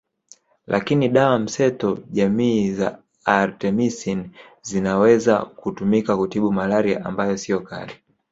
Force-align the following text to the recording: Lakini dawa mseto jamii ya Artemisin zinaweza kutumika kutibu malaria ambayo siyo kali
Lakini 0.67 1.09
dawa 1.09 1.39
mseto 1.39 1.99
jamii 2.09 2.79
ya 2.79 2.97
Artemisin 3.25 4.29
zinaweza 4.61 5.37
kutumika 5.39 6.17
kutibu 6.17 6.51
malaria 6.53 7.05
ambayo 7.05 7.37
siyo 7.37 7.59
kali 7.59 7.91